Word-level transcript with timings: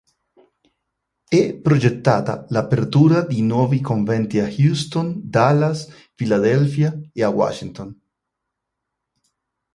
È 1.29 1.53
progettata 1.59 2.43
l'apertura 2.49 3.21
di 3.23 3.43
nuovi 3.43 3.81
conventi 3.81 4.39
a 4.39 4.47
Houston, 4.49 5.19
Dallas, 5.29 5.89
Filadelfia 6.15 6.99
e 7.13 7.21
a 7.21 7.29
Washington. 7.29 8.01